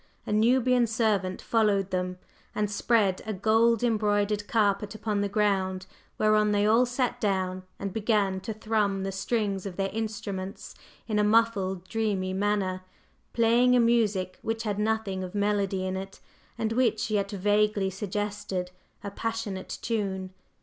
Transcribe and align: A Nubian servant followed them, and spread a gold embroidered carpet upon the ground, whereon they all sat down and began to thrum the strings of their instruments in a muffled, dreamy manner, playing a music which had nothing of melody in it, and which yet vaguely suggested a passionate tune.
A 0.25 0.31
Nubian 0.31 0.87
servant 0.87 1.43
followed 1.43 1.91
them, 1.91 2.17
and 2.55 2.71
spread 2.71 3.21
a 3.27 3.33
gold 3.35 3.83
embroidered 3.83 4.47
carpet 4.47 4.95
upon 4.95 5.21
the 5.21 5.29
ground, 5.29 5.85
whereon 6.17 6.51
they 6.53 6.65
all 6.65 6.87
sat 6.87 7.21
down 7.21 7.61
and 7.77 7.93
began 7.93 8.39
to 8.39 8.51
thrum 8.51 9.03
the 9.03 9.11
strings 9.11 9.67
of 9.67 9.75
their 9.75 9.91
instruments 9.93 10.73
in 11.07 11.19
a 11.19 11.23
muffled, 11.23 11.87
dreamy 11.87 12.33
manner, 12.33 12.81
playing 13.33 13.75
a 13.75 13.79
music 13.79 14.39
which 14.41 14.63
had 14.63 14.79
nothing 14.79 15.23
of 15.23 15.35
melody 15.35 15.85
in 15.85 15.95
it, 15.95 16.19
and 16.57 16.71
which 16.73 17.11
yet 17.11 17.29
vaguely 17.29 17.91
suggested 17.91 18.71
a 19.03 19.11
passionate 19.11 19.69
tune. 19.83 20.33